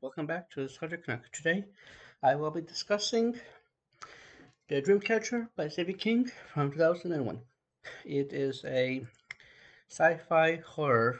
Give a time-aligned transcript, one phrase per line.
[0.00, 1.34] welcome back to the Subject Connect.
[1.34, 1.64] Today,
[2.22, 3.34] I will be discussing
[4.68, 7.40] The Dreamcatcher by Stephen King from 2001.
[8.04, 9.04] It is a
[9.88, 11.18] sci-fi horror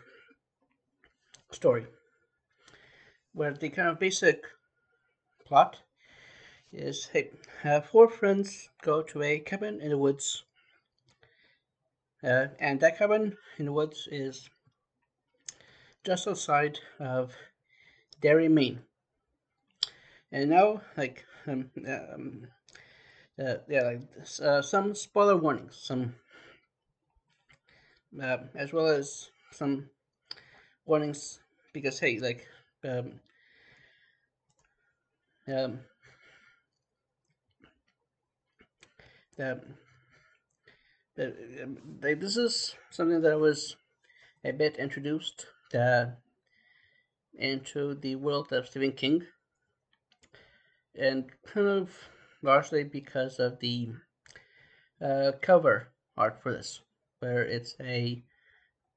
[1.50, 1.86] story
[3.32, 4.44] where the kind of basic
[5.44, 5.78] plot
[6.72, 7.30] is hey,
[7.64, 10.44] uh, four friends go to a cabin in the woods,
[12.22, 14.48] uh, and that cabin in the woods is
[16.04, 17.32] just outside of
[18.20, 18.80] Derry, Maine.
[20.32, 22.48] And now, like, um, um
[23.38, 24.00] uh, yeah, like
[24.42, 26.14] uh, some spoiler warnings, some
[28.20, 29.88] uh, as well as some
[30.84, 31.38] warnings
[31.72, 32.46] because hey, like,
[32.84, 33.20] um,
[35.46, 35.80] um,
[39.40, 39.60] um,
[42.02, 43.76] like this is something that was
[44.44, 46.06] a bit introduced uh,
[47.38, 49.26] into the world of Stephen King,
[50.94, 51.90] and kind of
[52.42, 53.90] largely because of the
[55.00, 56.80] uh, cover art for this,
[57.20, 58.22] where it's a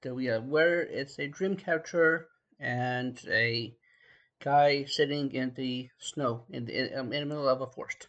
[0.04, 2.28] yeah, where it's a dream catcher
[2.60, 3.76] and a
[4.44, 8.08] guy sitting in the snow in the in the middle of a forest.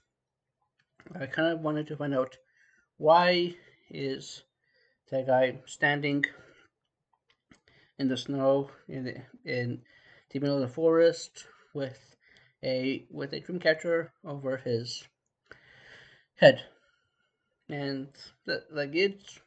[1.18, 2.36] I kind of wanted to find out
[2.96, 3.54] why
[3.90, 4.44] is
[5.10, 6.24] that guy standing
[7.98, 9.82] in the snow in the, in
[10.40, 12.16] middle of the forest with
[12.62, 15.04] a with a dream catcher over his
[16.36, 16.62] head,
[17.68, 18.08] and
[18.46, 19.40] the, like it's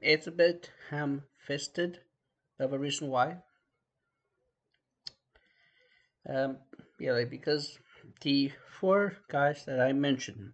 [0.00, 2.00] it's a bit ham-fisted
[2.58, 3.38] of a reason why.
[6.28, 6.58] Um,
[7.00, 7.78] yeah, like because
[8.20, 10.52] the four guys that I mentioned,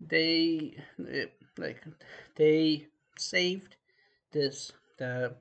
[0.00, 0.76] they
[1.56, 1.84] like
[2.36, 3.76] they saved
[4.32, 5.34] this the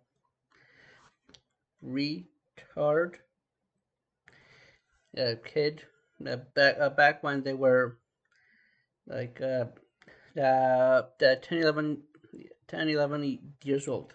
[1.86, 3.16] retard.
[5.18, 5.84] Uh, kid
[6.54, 7.98] back back when they were
[9.08, 9.66] like uh,
[10.40, 12.04] uh, 10, 11,
[12.68, 14.14] 10, 11 years old,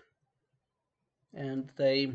[1.34, 2.12] and they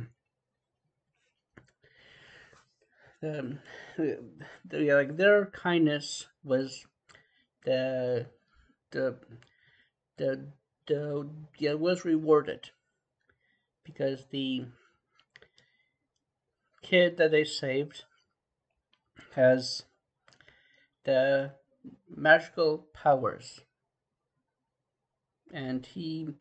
[3.24, 3.60] um,
[3.98, 6.86] the, like their kindness was
[7.66, 8.26] the
[8.92, 9.16] the
[10.18, 10.48] the
[10.88, 12.72] the yeah was rewarded
[13.84, 14.66] because the
[16.82, 18.06] kid that they saved
[19.36, 19.84] has
[21.04, 21.52] the
[22.10, 23.62] magical powers.
[25.54, 26.36] And he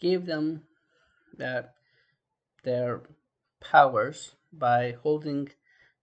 [0.00, 0.62] gave them
[1.36, 1.74] that
[2.62, 3.02] their
[3.60, 5.48] powers by holding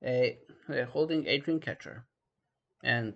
[0.04, 0.38] a
[0.70, 2.06] uh, holding a dream catcher
[2.84, 3.14] and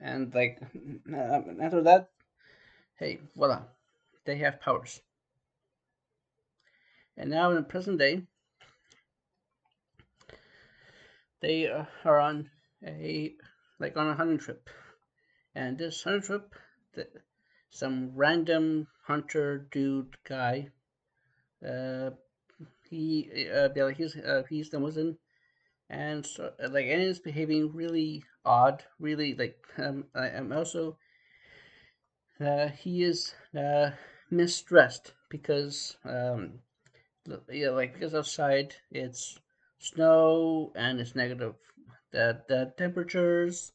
[0.00, 0.60] and like
[1.12, 2.10] after that
[2.98, 3.62] hey voila
[4.24, 5.00] they have powers.
[7.16, 8.22] And now in the present day
[11.40, 12.50] they are on
[12.84, 13.34] a
[13.78, 14.68] like on a hunting trip.
[15.54, 16.54] And this hunting trip
[16.94, 17.06] the,
[17.70, 20.68] some random hunter dude guy
[21.66, 22.10] uh
[22.90, 25.18] he uh yeah, he's uh, he's the Muslim
[25.88, 30.98] and so like and is behaving really odd really like um I am also
[32.40, 33.90] uh he is uh
[34.30, 36.60] misdressed because um
[37.50, 39.38] yeah like because outside it's
[39.78, 41.54] snow and it's negative
[42.12, 43.72] the, the temperatures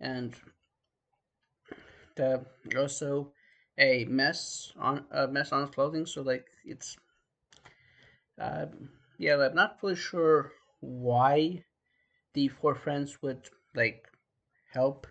[0.00, 0.34] and
[2.16, 2.44] the
[2.76, 3.32] also
[3.78, 6.06] a mess on a mess on clothing.
[6.06, 6.96] So like it's
[8.38, 8.66] uh,
[9.18, 11.64] yeah i'm not fully sure why
[12.34, 14.08] the four friends would like
[14.72, 15.06] help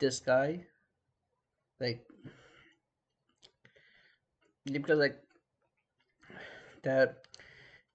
[0.00, 0.66] this guy.
[1.80, 2.04] Like
[4.70, 5.22] because like
[6.82, 7.27] that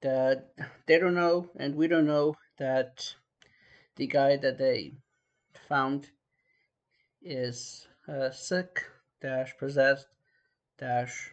[0.04, 0.52] that
[0.86, 3.16] they don't know and we don't know that
[3.96, 4.94] the guy that they
[5.68, 6.10] found
[7.22, 8.84] is uh, sick
[9.22, 10.08] dash possessed
[10.78, 11.32] dash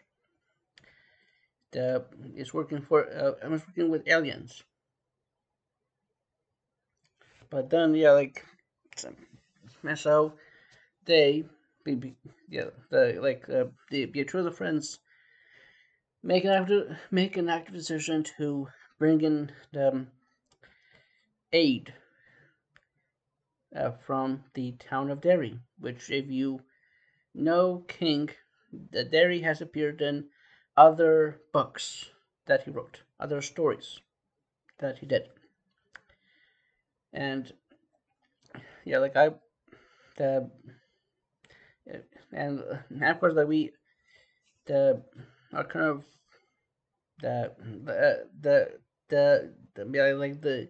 [1.73, 2.05] the
[2.37, 4.63] is working for uh, I was working with aliens.
[7.49, 8.45] But then yeah like
[9.95, 10.33] so
[11.05, 11.45] they
[12.49, 15.01] yeah the like uh, the, the friends
[16.22, 18.69] make an active make an active decision to
[18.99, 20.07] bring in the
[21.53, 21.95] aid
[23.75, 26.61] uh, from the town of Derry, which, if you
[27.34, 28.31] know King,
[28.91, 30.27] the Derry has appeared in
[30.77, 32.11] other books
[32.47, 34.01] that he wrote, other stories
[34.78, 35.28] that he did,
[37.13, 37.53] and
[38.84, 39.31] yeah, like I,
[40.16, 40.51] the
[42.33, 42.63] and,
[42.93, 43.73] and of course that we
[44.66, 45.03] the
[45.53, 46.05] are kind of
[47.23, 50.69] that the the the, yeah, like the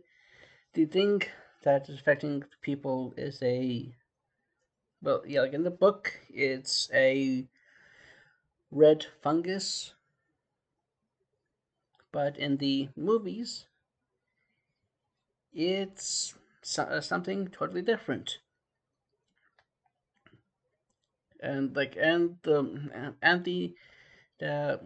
[0.74, 1.22] the thing
[1.62, 3.94] that is affecting people is a
[5.02, 7.46] well yeah like in the book it's a
[8.72, 9.94] red fungus.
[12.12, 13.66] But in the movies
[15.52, 18.38] it's so, uh, something totally different.
[21.40, 23.74] And like and the and the
[24.40, 24.80] the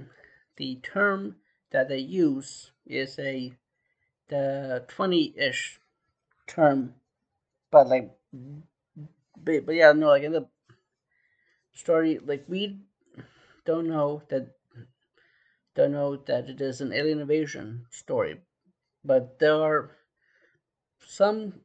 [0.56, 1.36] the term
[1.70, 3.54] that they use is a
[4.28, 5.80] the 20-ish
[6.46, 6.94] term
[7.70, 10.46] but like but, but yeah no like in the
[11.72, 12.78] story like we
[13.64, 14.48] don't know that
[15.74, 18.40] don't know that it is an alien invasion story
[19.04, 19.90] but there are
[21.06, 21.60] some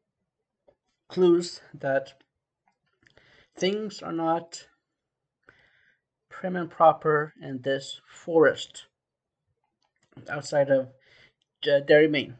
[1.08, 2.14] clues that
[3.56, 4.68] things are not
[6.40, 8.86] prim and proper in this forest
[10.30, 10.88] outside of
[11.62, 12.38] Derry, Maine,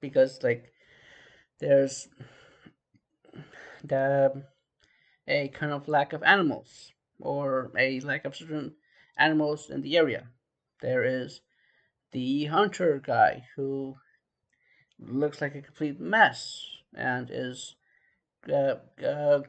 [0.00, 0.72] because like
[1.60, 2.08] there's
[3.84, 4.44] the
[5.28, 8.72] a kind of lack of animals or a lack of certain
[9.18, 10.28] animals in the area.
[10.80, 11.42] There is
[12.12, 13.96] the hunter guy who
[14.98, 16.64] looks like a complete mess
[16.94, 17.76] and is
[18.50, 19.42] uh, uh,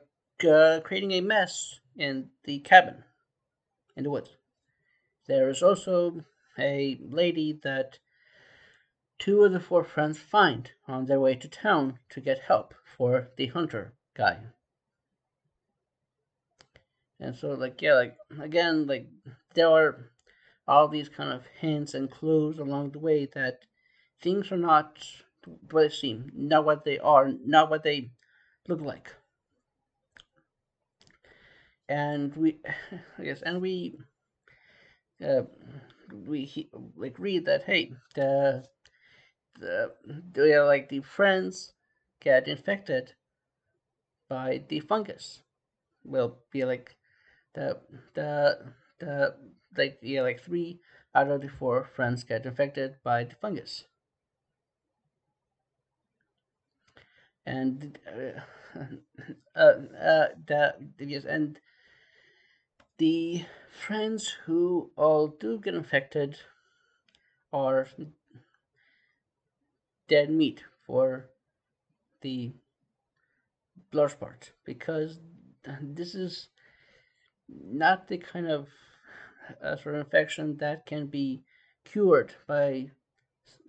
[0.46, 3.06] uh, creating a mess in the cabin
[3.96, 4.32] in the woods.
[5.28, 6.26] There is also
[6.58, 8.00] a lady that
[9.20, 13.30] two of the four friends find on their way to town to get help for
[13.38, 14.40] the hunter guy.
[17.20, 19.08] And so, like, yeah, like, again, like,
[19.54, 20.12] there are
[20.68, 23.60] all these kind of hints and clues along the way that
[24.22, 24.98] things are not
[25.72, 28.12] what they seem, not what they are, not what they
[28.68, 29.14] look like.
[31.94, 32.58] And we,
[33.20, 34.00] yes and we,
[35.26, 35.44] uh,
[36.28, 38.66] we like read that hey, the
[39.60, 39.94] the,
[40.34, 41.74] the like the friends
[42.22, 43.14] get infected
[44.28, 45.44] by the fungus.
[46.04, 46.98] Will be like
[47.54, 47.80] the
[48.16, 49.36] the the
[49.78, 50.82] like yeah like three
[51.16, 53.86] out of the four friends get infected by the fungus.
[57.46, 58.40] And uh,
[59.56, 61.60] uh, uh, the yes, and
[62.98, 66.38] the friends who all do get infected
[67.52, 67.88] are
[70.08, 71.30] dead meat for
[72.22, 72.52] the
[73.92, 75.20] large part because
[75.82, 76.48] this is
[77.50, 78.68] not the kind of
[79.62, 81.44] uh, sort of infection that can be
[81.84, 82.90] cured by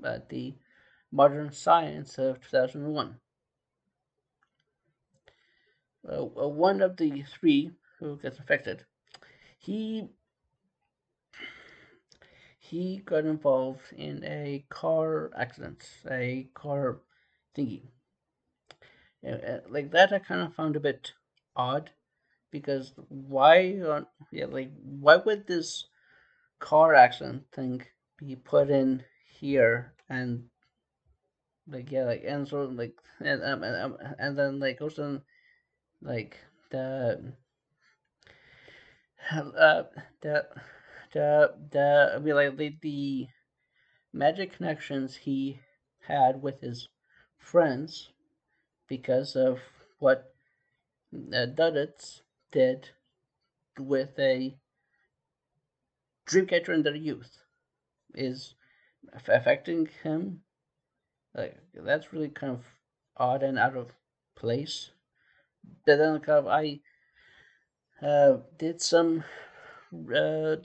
[0.05, 0.55] uh, the
[1.11, 3.17] modern science of 2001.
[6.07, 8.85] Uh, one of the three who gets infected,
[9.65, 10.09] he
[12.59, 16.99] he got involved in a car accident, a car
[17.57, 17.83] thingy.
[19.27, 21.13] Uh, like that, I kind of found a bit
[21.57, 21.91] odd
[22.51, 25.87] because why, on, yeah, like why would this
[26.59, 27.83] car accident thing
[28.19, 29.03] be put in
[29.41, 30.45] here and
[31.67, 35.23] like yeah, like and so like and um, and, um, and then like also
[36.03, 36.37] like
[36.71, 37.33] the
[39.33, 39.83] uh
[40.23, 40.47] the
[41.13, 43.27] the the like the, the
[44.13, 45.61] magic connections he
[46.09, 46.89] had with his
[47.39, 48.11] friends
[48.89, 49.61] because of
[49.99, 50.35] what
[51.15, 52.21] uh, Duddits
[52.53, 52.91] did
[53.79, 54.57] with a
[56.27, 57.39] dreamcatcher in their youth
[58.15, 58.55] is
[59.29, 60.43] affecting him.
[61.35, 62.65] Like that's really kind of
[63.17, 63.93] odd and out of
[64.37, 64.91] place.
[65.87, 66.81] But then kind of I
[68.03, 69.25] uh, did some
[70.15, 70.57] uh,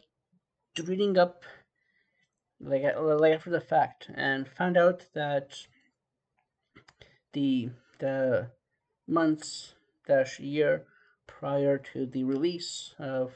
[0.86, 1.44] reading up
[2.60, 5.66] like like after the fact and found out that
[7.34, 7.70] the
[8.00, 8.50] the
[9.08, 9.74] months
[10.08, 10.86] dash year
[11.28, 13.32] prior to the release of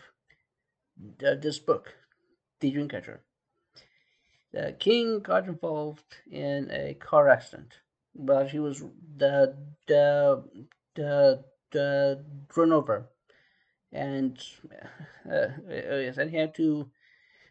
[1.19, 1.93] the, this book,
[2.59, 3.19] The Dreamcatcher,
[4.51, 7.79] the king got involved in a car accident
[8.13, 8.83] while he was
[9.17, 9.55] the
[9.87, 10.43] the
[10.95, 13.09] the, the run over,
[13.93, 14.43] and
[15.29, 16.89] uh, uh and he had to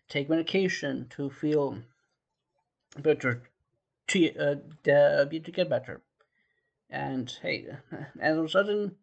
[0.08, 1.78] take medication to feel
[2.98, 3.42] better,
[4.08, 6.02] to uh, to get better.
[6.90, 7.68] And hey,
[8.20, 8.96] and all of a sudden,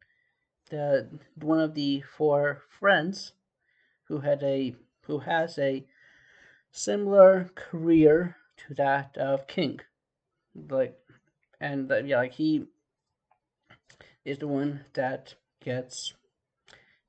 [0.69, 1.07] the
[1.41, 3.33] one of the four friends
[4.03, 4.75] who had a
[5.07, 5.85] who has a
[6.71, 9.79] similar career to that of King,
[10.69, 10.95] like,
[11.59, 12.65] and uh, yeah, like he
[14.25, 16.13] is the one that gets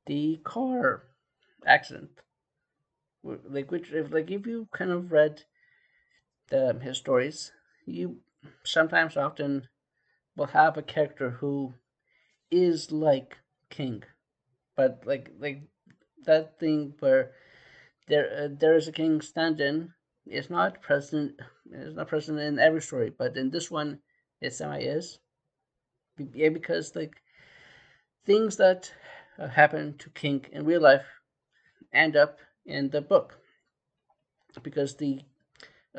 [0.06, 1.04] the car
[1.66, 2.10] accident
[3.22, 5.44] like which if like if you kind of read
[6.48, 7.50] the his stories,
[7.86, 8.20] you
[8.64, 9.68] sometimes often
[10.36, 11.74] will have a character who
[12.50, 13.38] is like
[13.70, 14.04] King,
[14.76, 15.62] but like like
[16.24, 17.32] that thing where
[18.08, 19.94] there uh, there is a king stand-in
[20.26, 21.40] is not present
[21.72, 24.00] is not present in every story, but in this one
[24.40, 25.18] it semi is.
[26.34, 27.20] Yeah, because like
[28.24, 28.92] things that
[29.40, 31.06] uh, happen to King in real life
[31.92, 33.38] end up in the book.
[34.62, 35.20] Because the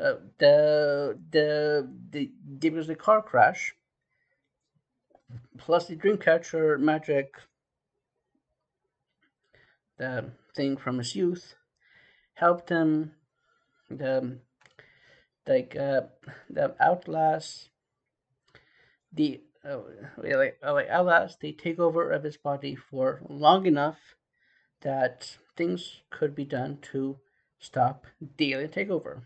[0.00, 3.74] uh, the the the because the car crash
[5.58, 7.34] plus the dreamcatcher magic
[9.98, 11.54] the thing from his youth
[12.34, 13.12] helped him
[13.90, 14.38] the
[15.46, 16.02] like uh,
[16.48, 17.68] the outlast
[19.12, 19.78] the uh,
[20.24, 24.16] like outlast the takeover of his body for long enough
[24.80, 27.18] that things could be done to
[27.58, 29.22] stop the alien takeover.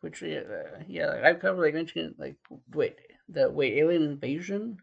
[0.00, 2.36] Which uh, yeah, like I've covered like mentioned like
[2.72, 2.98] wait
[3.28, 4.78] the wait alien invasion,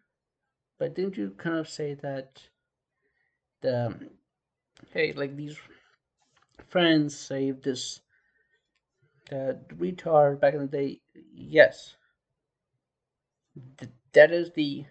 [0.79, 2.41] but didn't you kind of say that
[3.62, 4.10] the
[4.93, 5.58] hey like these
[6.70, 8.00] friends saved this
[9.29, 11.01] the retard back in the day?
[11.34, 11.96] Yes,
[13.77, 14.86] Th- that is the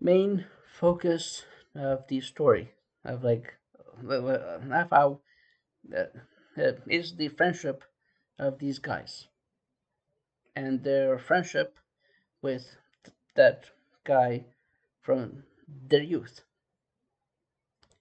[0.00, 1.44] main focus
[1.74, 2.72] of the story.
[3.04, 3.54] Of like
[4.02, 5.20] not how
[5.96, 6.04] uh,
[6.86, 7.84] is the friendship
[8.38, 9.28] of these guys.
[10.54, 11.78] And their friendship
[12.42, 12.76] with
[13.34, 13.66] that
[14.04, 14.46] guy
[15.02, 16.42] from their youth.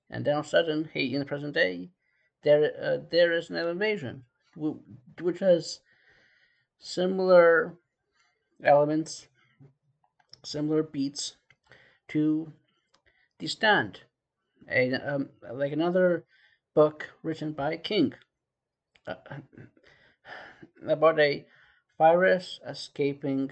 [0.10, 1.90] And then all of a sudden hey in the present day
[2.44, 4.24] there uh, there is an invasion
[4.56, 5.82] which has
[6.80, 7.78] similar
[8.64, 9.28] elements
[10.44, 11.36] similar beats
[12.08, 12.52] to
[13.40, 14.02] the stand
[14.70, 16.26] a um, like another
[16.74, 18.14] book written by King
[19.08, 19.16] uh,
[20.88, 21.46] about a
[21.98, 23.52] virus escaping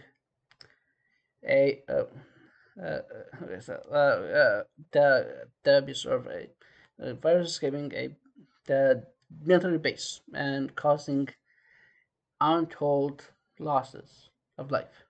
[1.48, 2.04] a uh,
[2.82, 3.02] uh,
[3.92, 6.48] uh, uh, the the of a,
[7.00, 8.10] a virus escaping a
[8.66, 9.04] the
[9.46, 11.28] military base and causing
[12.40, 13.30] untold
[13.60, 15.06] losses of life.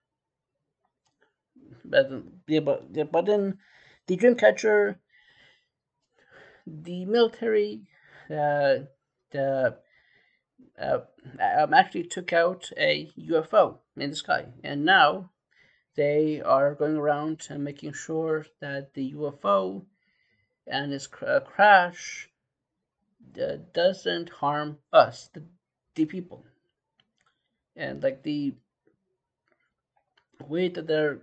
[1.86, 2.10] But
[2.48, 3.60] yeah, but, yeah, but then
[4.08, 4.98] the Dreamcatcher
[6.66, 7.82] the military,
[8.30, 8.86] uh,
[9.32, 9.78] the
[10.80, 11.00] uh,
[11.40, 15.30] um, actually took out a UFO in the sky, and now
[15.96, 19.86] they are going around and making sure that the UFO
[20.66, 22.30] and its cr- uh, crash
[23.40, 25.44] uh, doesn't harm us, the,
[25.96, 26.46] the people.
[27.76, 28.54] And like the
[30.48, 31.20] way that they're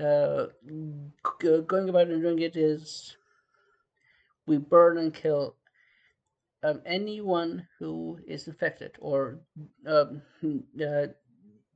[0.00, 0.46] uh,
[1.66, 3.16] going about and doing it is
[4.46, 5.54] we burn and kill
[6.62, 9.38] um, anyone who is infected or
[9.86, 10.22] um,
[10.80, 11.06] uh,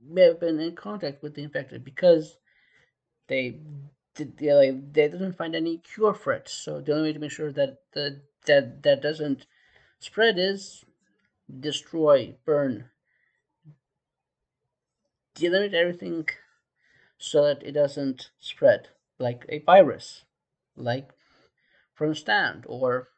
[0.08, 2.38] may have been in contact with the infected because
[3.28, 3.60] they
[4.14, 6.48] they, like, they didn't find any cure for it.
[6.48, 9.46] So the only way to make sure that the, that that doesn't
[9.98, 10.84] spread is
[11.60, 12.90] destroy, burn,
[15.40, 16.28] eliminate everything
[17.18, 18.88] so that it doesn't spread
[19.18, 20.24] like a virus,
[20.76, 21.10] like
[21.94, 23.08] from stand or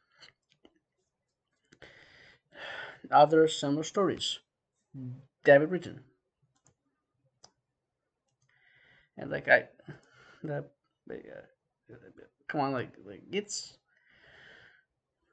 [3.11, 4.39] other similar stories
[5.45, 6.01] David written.
[9.17, 9.65] And like I,
[10.43, 11.95] the, uh,
[12.47, 13.77] come on, like like it's,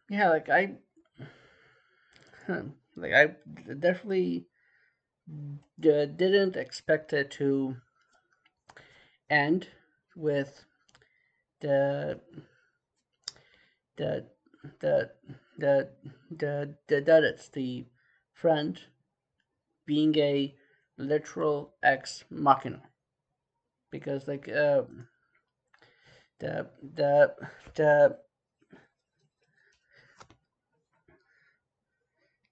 [0.10, 0.74] yeah, like I,
[2.96, 3.28] like I
[3.74, 4.48] definitely
[5.80, 7.78] didn't expect it to
[9.30, 9.68] end
[10.16, 10.66] with
[11.62, 12.20] the
[13.98, 14.26] the
[14.80, 15.12] the
[15.58, 15.90] the
[16.30, 17.86] the the Duddits, the
[18.34, 18.80] friend,
[19.86, 20.56] being a
[20.98, 22.82] literal ex machina,
[23.92, 24.84] because like uh,
[26.40, 27.34] the the
[27.76, 28.18] the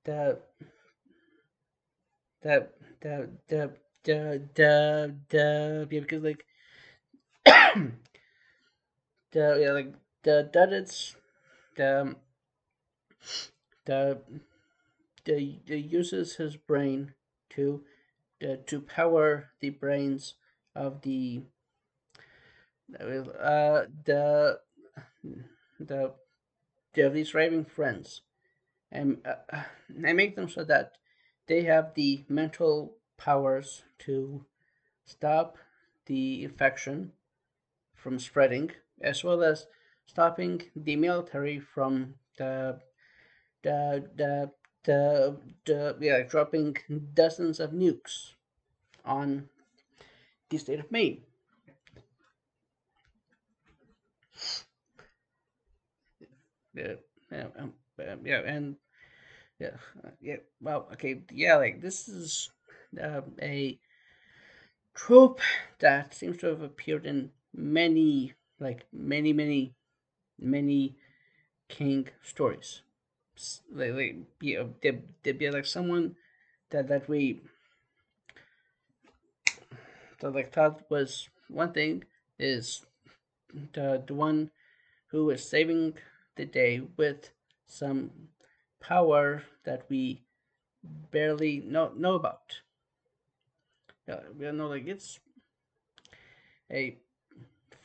[0.06, 0.40] the
[2.44, 2.68] the
[3.02, 3.72] the the
[4.04, 6.46] the the the yeah, because like
[9.32, 11.16] the yeah, like the that it's
[11.76, 12.16] the
[13.86, 14.20] the
[15.26, 17.14] the, uses his brain
[17.50, 17.84] to
[18.40, 20.36] the, to power the brains
[20.76, 21.44] of the
[23.00, 24.60] uh the
[25.80, 26.14] the
[26.98, 28.22] of these raving friends.
[28.92, 29.64] And uh,
[30.06, 30.94] I make them so that
[31.48, 34.46] they have the mental powers to
[35.06, 35.58] stop
[36.06, 37.12] the infection
[37.96, 38.72] from spreading,
[39.02, 39.68] as well as
[40.06, 42.80] stopping the military from the
[43.64, 44.52] the the
[44.84, 46.78] the, the yeah, dropping
[47.14, 48.34] dozens of nukes
[49.06, 49.50] on
[50.50, 51.22] the state of Maine.
[56.74, 56.96] Yeah,
[57.32, 58.76] yeah, um, um, yeah, and
[59.64, 60.38] yeah, uh, yeah.
[60.62, 62.52] Well, okay, yeah, like this is
[63.02, 63.80] um, a
[64.94, 65.40] trope
[65.80, 69.74] that seems to have appeared in many, like many, many,
[70.40, 70.96] many
[71.70, 72.82] King stories.
[73.74, 76.16] Like, like you know, they be like someone
[76.70, 77.42] that that we
[80.20, 82.04] that like thought was one thing
[82.38, 82.86] is
[83.74, 84.52] the the one
[85.08, 85.94] who is saving
[86.36, 87.32] the day with
[87.66, 88.12] some
[88.84, 90.24] power that we
[91.12, 92.62] barely know know about.
[94.08, 95.20] Yeah, we know like it's
[96.72, 96.98] a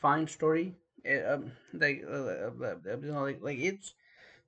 [0.01, 0.75] fine story.
[1.03, 3.93] It, um, like, uh, uh, uh, you know, like, like it's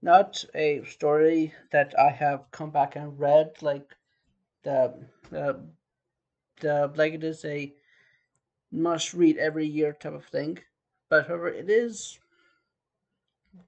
[0.02, 3.62] not a story that I have come back and read.
[3.62, 3.96] Like
[4.64, 4.96] the
[5.36, 5.54] uh,
[6.62, 7.74] the like it is a
[8.72, 10.60] must read every year type of thing.
[11.10, 12.20] But however, it is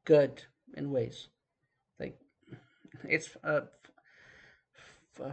[0.05, 0.43] good
[0.75, 1.27] in ways.
[3.07, 3.61] It's uh,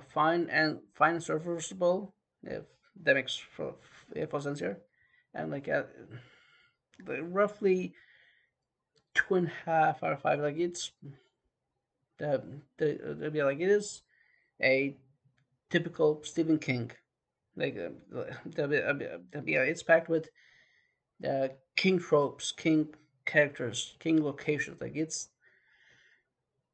[0.09, 2.65] fine and fine serviceable if
[3.03, 3.75] that makes for
[4.15, 4.79] if sense here,
[5.35, 5.83] and like uh,
[7.07, 7.95] roughly
[9.15, 10.41] two and a half out of five.
[10.41, 10.93] Like it's
[12.19, 12.43] the
[12.79, 14.03] the yeah, like it is
[14.63, 14.97] a
[15.71, 16.91] typical Stephen King.
[17.57, 20.29] Like uh, the, yeah, it's packed with
[21.29, 22.89] uh, King tropes, King
[23.27, 24.81] characters, King locations.
[24.81, 25.29] Like it's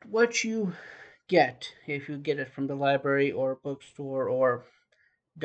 [0.05, 0.75] what you
[1.29, 4.67] get if you get it from the library or bookstore or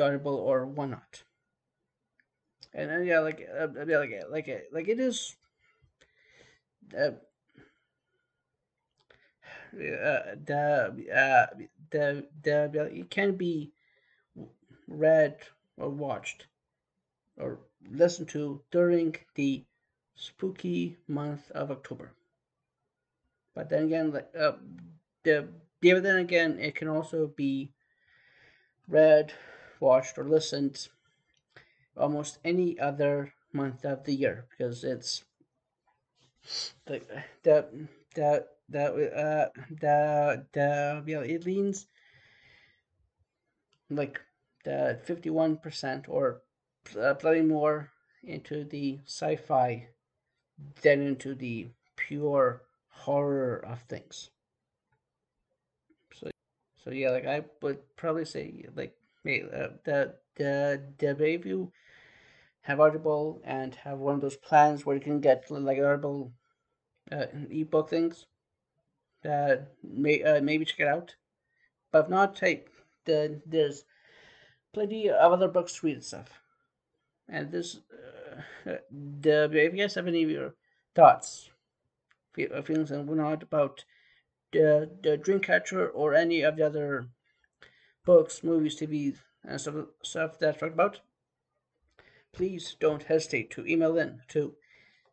[0.00, 1.22] Audible or whatnot.
[2.74, 5.36] And uh, yeah, like uh, yeah, like like like it is.
[6.96, 7.12] Uh,
[9.74, 11.46] uh, the uh,
[11.90, 13.72] the the it can be
[14.86, 15.36] read
[15.76, 16.46] or watched
[17.36, 17.60] or
[17.90, 19.64] listened to during the
[20.16, 22.12] spooky month of October.
[23.54, 24.52] But then again, uh,
[25.24, 25.48] the
[25.80, 27.72] but then again, it can also be
[28.88, 29.32] read,
[29.80, 30.88] watched, or listened
[31.96, 35.24] almost any other month of the year because it's
[36.86, 37.00] the
[37.42, 37.70] that
[38.14, 39.48] that the uh
[39.80, 41.86] the the you it leans
[43.90, 44.20] like
[44.64, 46.42] the fifty one percent or
[46.98, 47.90] uh, plenty more
[48.24, 49.86] into the sci-fi
[50.82, 52.62] than into the pure
[52.92, 54.30] horror of things.
[56.14, 56.30] So
[56.84, 58.94] so yeah, like I would probably say like
[59.26, 61.72] uh, the the the you
[62.62, 66.32] have Audible and have one of those plans where you can get like Audible
[67.10, 68.26] uh, ebook things,
[69.28, 71.14] uh, may uh, maybe check it out.
[71.90, 72.64] But if not, hey,
[73.04, 73.84] the, there's
[74.72, 76.40] plenty of other books to read and stuff.
[77.28, 77.78] And this,
[78.66, 78.76] uh,
[79.20, 80.54] the if you guys have any of your
[80.94, 81.50] thoughts,
[82.34, 83.84] feelings, and whatnot about
[84.52, 87.08] the the Dreamcatcher or any of the other
[88.04, 91.00] books, movies, TV, and stuff stuff that I talked about,
[92.32, 94.54] please don't hesitate to email in to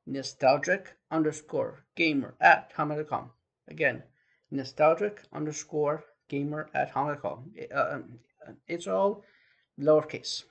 [0.05, 3.32] nostalgic underscore gamer at hotmail.com.
[3.67, 4.03] Again,
[4.51, 7.51] nostalgic underscore gamer at hotmail.com.
[7.73, 8.19] Uh, um,
[8.67, 9.23] it's all
[9.79, 10.43] lowercase.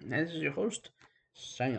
[0.00, 0.90] And this is your host,
[1.34, 1.70] signing